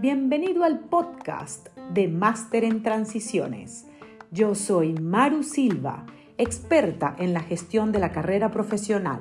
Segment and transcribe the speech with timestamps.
[0.00, 3.88] Bienvenido al podcast de Máster en Transiciones.
[4.30, 6.06] Yo soy Maru Silva,
[6.38, 9.20] experta en la gestión de la carrera profesional.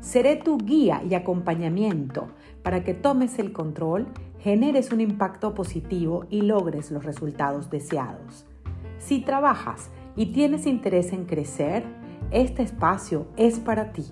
[0.00, 2.32] Seré tu guía y acompañamiento
[2.64, 4.08] para que tomes el control,
[4.40, 8.46] generes un impacto positivo y logres los resultados deseados.
[8.98, 11.84] Si trabajas y tienes interés en crecer,
[12.32, 14.06] este espacio es para ti.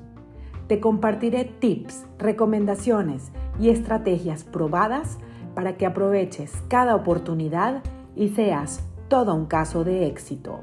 [0.70, 5.18] Te compartiré tips, recomendaciones y estrategias probadas
[5.56, 7.82] para que aproveches cada oportunidad
[8.14, 10.60] y seas todo un caso de éxito.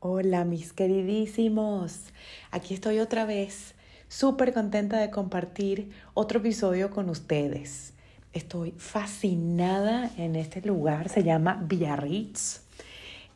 [0.00, 2.06] Hola mis queridísimos,
[2.50, 3.74] aquí estoy otra vez,
[4.08, 7.92] súper contenta de compartir otro episodio con ustedes.
[8.32, 12.65] Estoy fascinada en este lugar, se llama Biarritz.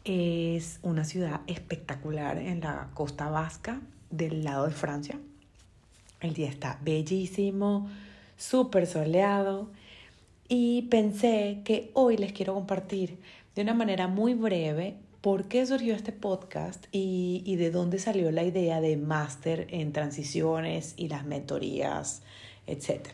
[0.04, 5.18] Es una ciudad espectacular en la costa vasca del lado de Francia.
[6.20, 7.88] El día está bellísimo,
[8.38, 9.68] súper soleado
[10.48, 13.18] y pensé que hoy les quiero compartir
[13.54, 18.30] de una manera muy breve por qué surgió este podcast y, y de dónde salió
[18.30, 22.22] la idea de máster en transiciones y las mentorías,
[22.66, 23.08] etc.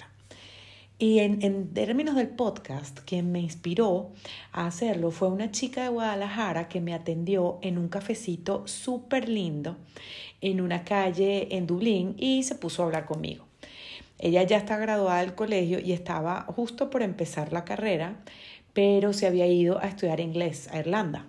[0.98, 4.12] Y en, en, términos del podcast, quien me inspiró
[4.52, 9.77] a hacerlo fue una chica de Guadalajara que me atendió en un cafecito súper lindo
[10.41, 13.44] en una calle en Dublín y se puso a hablar conmigo.
[14.19, 18.17] Ella ya está graduada del colegio y estaba justo por empezar la carrera,
[18.72, 21.27] pero se había ido a estudiar inglés a Irlanda.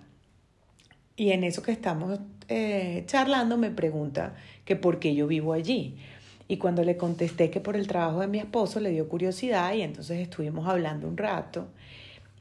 [1.16, 5.96] Y en eso que estamos eh, charlando me pregunta que por qué yo vivo allí.
[6.48, 9.82] Y cuando le contesté que por el trabajo de mi esposo le dio curiosidad y
[9.82, 11.68] entonces estuvimos hablando un rato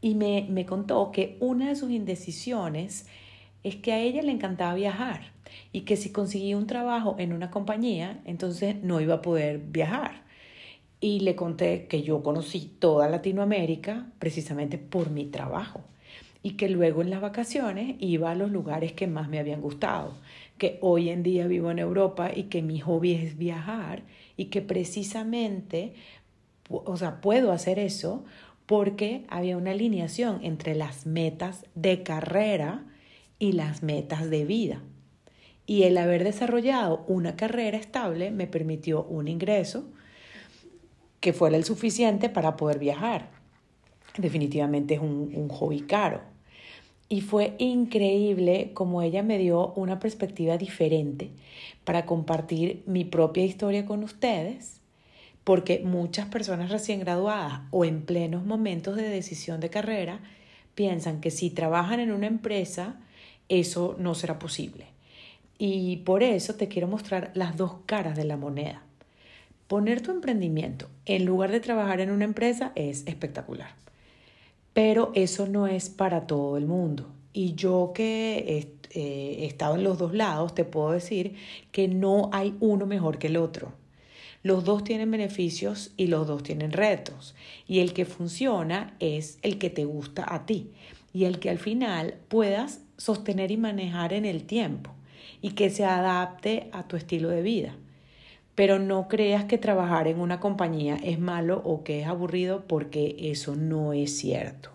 [0.01, 3.05] y me, me contó que una de sus indecisiones
[3.63, 5.33] es que a ella le encantaba viajar
[5.73, 10.23] y que si conseguía un trabajo en una compañía, entonces no iba a poder viajar.
[10.99, 15.83] Y le conté que yo conocí toda Latinoamérica precisamente por mi trabajo
[16.43, 20.13] y que luego en las vacaciones iba a los lugares que más me habían gustado,
[20.57, 24.03] que hoy en día vivo en Europa y que mi hobby es viajar
[24.35, 25.93] y que precisamente,
[26.69, 28.23] o sea, puedo hacer eso
[28.65, 32.85] porque había una alineación entre las metas de carrera
[33.39, 34.81] y las metas de vida.
[35.65, 39.85] Y el haber desarrollado una carrera estable me permitió un ingreso
[41.19, 43.36] que fuera el suficiente para poder viajar.
[44.17, 46.21] Definitivamente es un, un hobby caro.
[47.09, 51.29] Y fue increíble como ella me dio una perspectiva diferente
[51.85, 54.81] para compartir mi propia historia con ustedes,
[55.45, 60.19] porque muchas personas recién graduadas o en plenos momentos de decisión de carrera
[60.75, 62.99] piensan que si trabajan en una empresa,
[63.47, 64.87] eso no será posible.
[65.57, 68.83] Y por eso te quiero mostrar las dos caras de la moneda.
[69.67, 73.69] Poner tu emprendimiento en lugar de trabajar en una empresa es espectacular.
[74.77, 77.07] Pero eso no es para todo el mundo.
[77.33, 81.33] Y yo que he, he estado en los dos lados, te puedo decir
[81.71, 83.73] que no hay uno mejor que el otro.
[84.43, 87.33] Los dos tienen beneficios y los dos tienen retos.
[87.67, 90.69] Y el que funciona es el que te gusta a ti
[91.11, 94.91] y el que al final puedas sostener y manejar en el tiempo
[95.41, 97.75] y que se adapte a tu estilo de vida.
[98.57, 103.15] Pero no creas que trabajar en una compañía es malo o que es aburrido porque
[103.19, 104.71] eso no es cierto.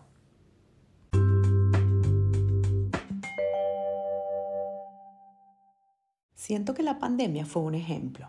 [6.36, 8.28] Siento que la pandemia fue un ejemplo.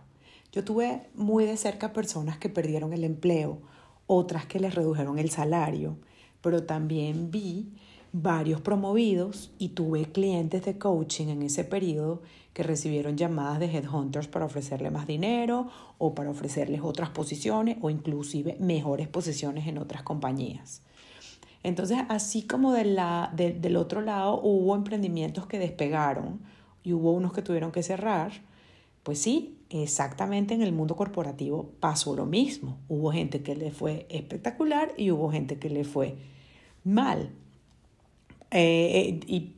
[0.52, 3.62] Yo tuve muy de cerca personas que perdieron el empleo,
[4.08, 6.00] otras que les redujeron el salario,
[6.42, 7.76] pero también vi
[8.14, 12.22] varios promovidos y tuve clientes de coaching en ese periodo
[12.54, 17.90] que recibieron llamadas de headhunters para ofrecerle más dinero o para ofrecerles otras posiciones o
[17.90, 20.84] inclusive mejores posiciones en otras compañías.
[21.64, 26.40] Entonces, así como de la, del otro lado hubo emprendimientos que despegaron
[26.84, 28.32] y hubo unos que tuvieron que cerrar,
[29.02, 32.78] pues sí, exactamente en el mundo corporativo pasó lo mismo.
[32.90, 36.16] Hubo gente que le fue espectacular y hubo gente que le fue
[36.84, 37.32] mal.
[38.54, 39.56] Eh, y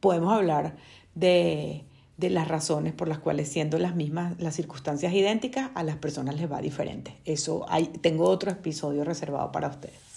[0.00, 0.76] podemos hablar
[1.14, 1.84] de,
[2.16, 6.36] de las razones por las cuales siendo las mismas, las circunstancias idénticas, a las personas
[6.36, 7.16] les va diferente.
[7.24, 10.12] Eso hay, tengo otro episodio reservado para ustedes.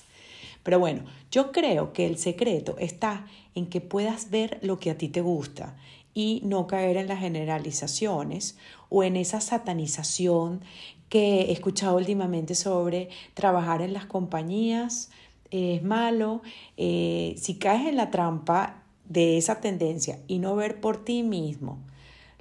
[0.63, 4.97] Pero bueno, yo creo que el secreto está en que puedas ver lo que a
[4.97, 5.75] ti te gusta
[6.13, 8.57] y no caer en las generalizaciones
[8.89, 10.61] o en esa satanización
[11.09, 15.11] que he escuchado últimamente sobre trabajar en las compañías,
[15.51, 16.41] es malo.
[16.77, 21.79] Eh, si caes en la trampa, de esa tendencia y no ver por ti mismo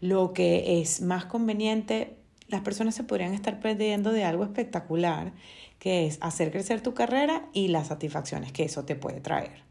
[0.01, 2.17] lo que es más conveniente,
[2.49, 5.33] las personas se podrían estar perdiendo de algo espectacular,
[5.79, 9.63] que es hacer crecer tu carrera y las satisfacciones que eso te puede traer.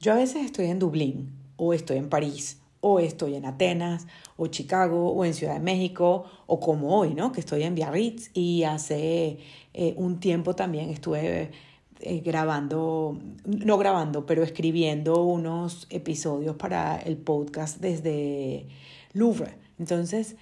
[0.00, 4.06] Yo a veces estoy en Dublín o estoy en París o estoy en Atenas
[4.36, 7.32] o Chicago o en Ciudad de México o como hoy, ¿no?
[7.32, 9.38] Que estoy en Biarritz y hace
[9.72, 11.52] eh, un tiempo también estuve
[12.00, 18.66] eh, grabando, no grabando, pero escribiendo unos episodios para el podcast desde
[19.12, 19.54] Louvre.
[19.78, 20.34] Entonces,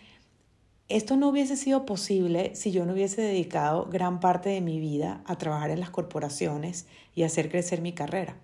[0.88, 5.22] esto no hubiese sido posible si yo no hubiese dedicado gran parte de mi vida
[5.26, 8.36] a trabajar en las corporaciones y hacer crecer mi carrera.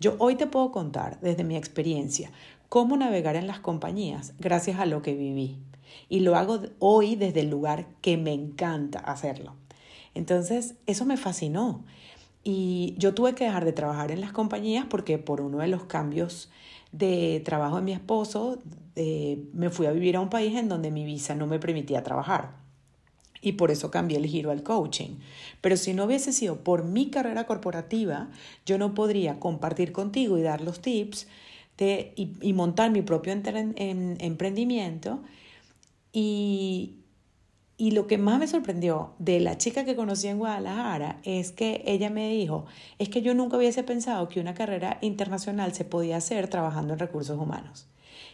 [0.00, 2.32] Yo hoy te puedo contar desde mi experiencia
[2.74, 5.58] cómo navegar en las compañías gracias a lo que viví.
[6.08, 9.54] Y lo hago hoy desde el lugar que me encanta hacerlo.
[10.12, 11.84] Entonces, eso me fascinó.
[12.42, 15.84] Y yo tuve que dejar de trabajar en las compañías porque por uno de los
[15.84, 16.50] cambios
[16.90, 18.58] de trabajo de mi esposo,
[18.96, 22.02] eh, me fui a vivir a un país en donde mi visa no me permitía
[22.02, 22.56] trabajar.
[23.40, 25.18] Y por eso cambié el giro al coaching.
[25.60, 28.30] Pero si no hubiese sido por mi carrera corporativa,
[28.66, 31.28] yo no podría compartir contigo y dar los tips
[31.78, 35.20] y, montar mi propio emprendimiento
[36.12, 36.98] y,
[37.76, 41.82] y lo que más me sorprendió de la chica que conocí en Guadalajara es que
[41.86, 42.66] ella me dijo,
[42.98, 47.00] es que yo nunca hubiese pensado que una carrera internacional se podía hacer trabajando en
[47.00, 47.88] recursos humanos.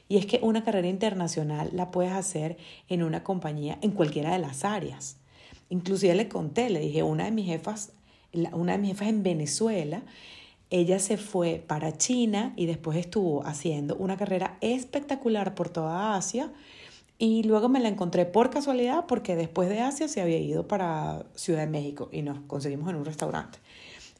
[0.08, 2.58] Y es que una carrera internacional la puedes hacer
[2.88, 5.16] en una compañía, en cualquiera de las áreas.
[5.70, 7.92] Inclusive le conté, le dije, una de mis jefas,
[8.52, 10.02] una de mis jefas en Venezuela,
[10.70, 16.52] ella se fue para China y después estuvo haciendo una carrera espectacular por toda Asia
[17.18, 21.26] y luego me la encontré por casualidad porque después de Asia se había ido para
[21.34, 23.58] Ciudad de México y nos conseguimos en un restaurante.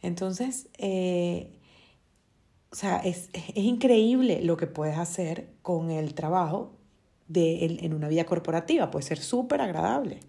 [0.03, 1.51] Entonces, eh,
[2.71, 6.73] o sea, es, increíble lo que puedes hacer con el trabajo
[7.29, 8.91] de, en, una vida corporativa.
[8.91, 10.21] Puede ser súper agradable.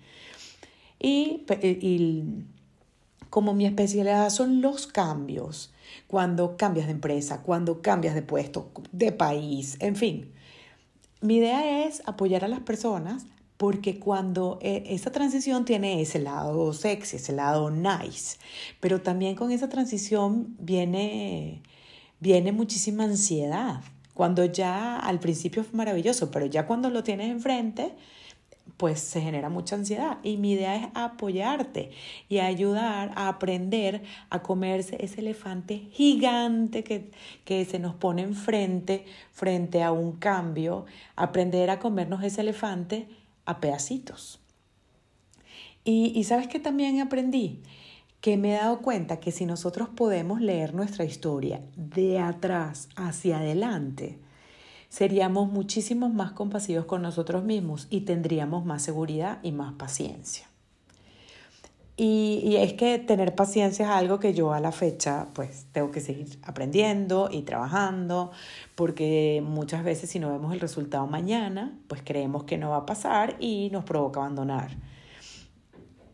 [0.99, 2.23] Y, y
[3.29, 5.73] como mi especialidad son los cambios,
[6.07, 10.31] cuando cambias de empresa, cuando cambias de puesto, de país, en fin
[11.21, 13.25] mi idea es apoyar a las personas
[13.57, 18.37] porque cuando eh, esa transición tiene ese lado sexy, ese lado nice,
[18.79, 21.61] pero también con esa transición viene,
[22.19, 23.81] viene muchísima ansiedad.
[24.15, 27.93] Cuando ya al principio fue maravilloso, pero ya cuando lo tienes enfrente,
[28.77, 30.17] pues se genera mucha ansiedad.
[30.23, 31.91] Y mi idea es apoyarte
[32.29, 37.11] y ayudar a aprender a comerse ese elefante gigante que,
[37.45, 40.85] que se nos pone enfrente, frente a un cambio,
[41.15, 43.07] aprender a comernos ese elefante
[43.45, 44.39] a pedacitos.
[45.83, 47.61] Y, y sabes que también aprendí
[48.21, 53.39] que me he dado cuenta que si nosotros podemos leer nuestra historia de atrás hacia
[53.39, 54.19] adelante,
[54.91, 60.47] seríamos muchísimo más compasivos con nosotros mismos y tendríamos más seguridad y más paciencia.
[61.95, 66.01] Y, es que tener paciencia es algo que yo a la fecha pues tengo que
[66.01, 68.31] seguir aprendiendo y trabajando
[68.75, 72.85] porque muchas veces si no vemos el resultado mañana pues creemos que no va a
[72.85, 74.71] pasar y nos provoca abandonar.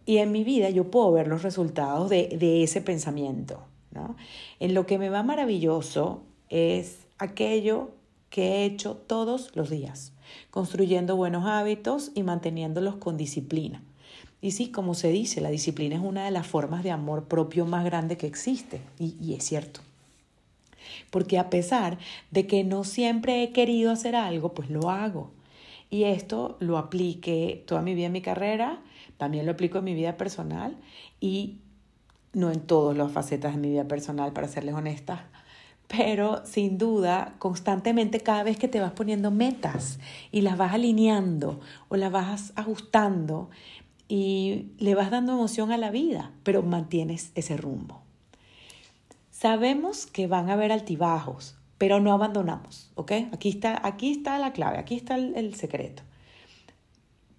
[0.06, 3.60] Y en mi vida yo puedo ver los resultados de, de ese pensamiento.
[3.92, 4.16] ¿no?
[4.60, 7.97] En lo que me va maravilloso es aquello
[8.30, 10.14] que he hecho todos los días,
[10.52, 13.82] construyendo buenos hábitos y manteniéndolos con disciplina.
[14.42, 17.66] Y sí, como se dice, la disciplina es una de las formas de amor propio
[17.66, 19.82] más grande que existe, y, es cierto.
[21.10, 21.98] Porque a pesar
[22.32, 25.32] de que no siempre he querido hacer algo, pues lo hago.
[25.90, 28.80] Y esto lo apliqué toda mi vida en mi carrera,
[29.18, 30.78] también lo aplico en mi vida personal
[31.20, 31.58] y
[32.34, 35.22] no en todas las facetas de mi vida personal, para serles honestas,
[35.88, 40.00] pero sin duda, constantemente cada vez que te vas poniendo metas
[40.32, 43.50] y las vas alineando o las vas ajustando
[44.10, 48.02] y le vas dando emoción a la vida, pero mantienes ese rumbo.
[49.32, 53.12] Sabemos que van a haber altibajos, pero no abandonamos, ¿ok?
[53.32, 56.04] Aquí está, aquí está la clave, aquí está el, el secreto.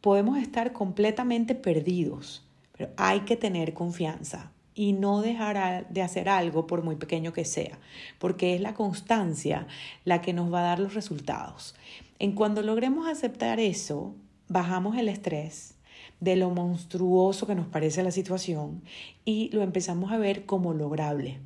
[0.00, 6.68] Podemos estar completamente perdidos, pero hay que tener confianza, y no dejar de hacer algo
[6.68, 7.80] por muy pequeño que sea,
[8.20, 9.66] porque es la constancia
[10.04, 11.74] la que nos va a dar los resultados.
[12.20, 14.14] En cuando logremos aceptar eso,
[14.46, 15.74] bajamos el estrés
[16.20, 18.84] de lo monstruoso que nos parece la situación
[19.24, 21.40] y lo empezamos a ver como lograble.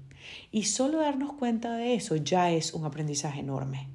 [0.51, 3.89] Y solo darnos cuenta de eso ya es un aprendizaje enorme.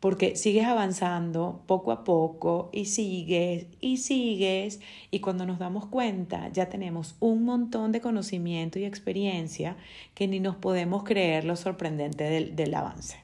[0.00, 4.80] Porque sigues avanzando poco a poco y sigues y sigues
[5.10, 9.76] y cuando nos damos cuenta ya tenemos un montón de conocimiento y experiencia
[10.14, 13.18] que ni nos podemos creer lo sorprendente del, del avance.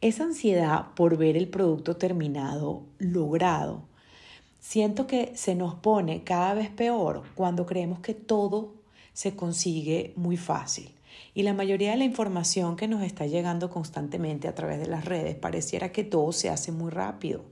[0.00, 3.82] Esa ansiedad por ver el producto terminado, logrado,
[4.60, 8.74] siento que se nos pone cada vez peor cuando creemos que todo
[9.12, 10.90] se consigue muy fácil.
[11.34, 15.04] Y la mayoría de la información que nos está llegando constantemente a través de las
[15.04, 17.44] redes pareciera que todo se hace muy rápido.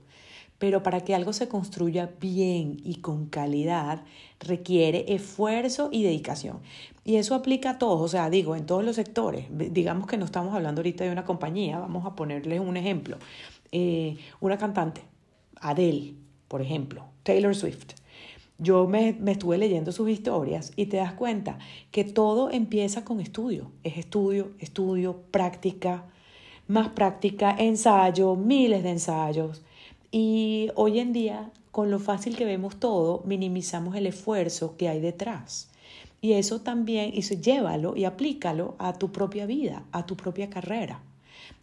[0.59, 4.03] Pero para que algo se construya bien y con calidad
[4.39, 6.59] requiere esfuerzo y dedicación.
[7.03, 9.45] Y eso aplica a todos, o sea, digo, en todos los sectores.
[9.51, 13.17] Digamos que no estamos hablando ahorita de una compañía, vamos a ponerles un ejemplo.
[13.71, 15.01] Eh, una cantante,
[15.61, 16.15] Adele,
[16.47, 17.93] por ejemplo, Taylor Swift
[18.59, 21.59] yo me, estuve leyendo sus historias y te das cuenta
[21.91, 23.71] que todo empieza con estudio.
[23.83, 26.05] Es estudio, estudio, práctica,
[26.67, 29.61] más práctica, ensayo, miles de ensayos.
[30.11, 34.99] Y hoy en día, con lo fácil que vemos todo, minimizamos el esfuerzo que hay
[34.99, 35.69] detrás.
[36.19, 41.01] Y eso también, y llévalo y aplícalo a tu propia vida, a tu propia carrera.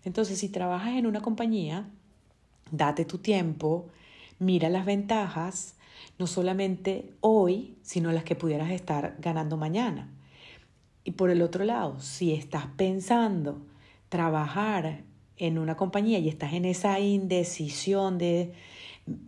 [0.05, 1.89] Entonces, si trabajas en una compañía,
[2.71, 3.87] date tu tiempo,
[4.39, 5.74] mira las ventajas,
[6.19, 10.09] no solamente hoy, sino las que pudieras estar ganando mañana.
[11.05, 13.59] Y por el otro lado, si estás pensando
[14.09, 15.03] trabajar
[15.37, 18.53] en una compañía y estás en esa indecisión de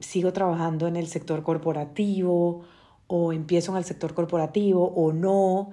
[0.00, 2.64] sigo trabajando en el sector corporativo
[3.06, 5.72] o empiezo en el sector corporativo o no,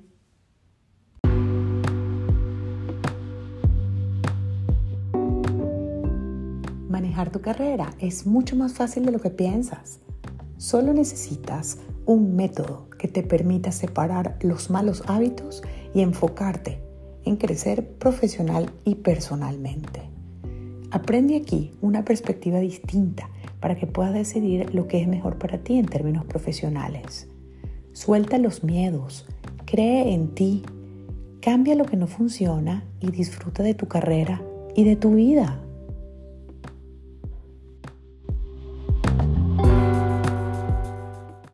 [6.89, 10.01] Manejar tu carrera es mucho más fácil de lo que piensas.
[10.57, 15.63] Solo necesitas un método que te permita separar los malos hábitos
[15.93, 16.81] y enfocarte
[17.25, 20.03] en crecer profesional y personalmente.
[20.91, 23.29] Aprende aquí una perspectiva distinta
[23.65, 27.29] para que puedas decidir lo que es mejor para ti en términos profesionales.
[27.95, 29.27] Suelta los miedos,
[29.65, 30.63] cree en ti,
[31.41, 34.43] cambia lo que no funciona y disfruta de tu carrera
[34.77, 35.64] y de tu vida.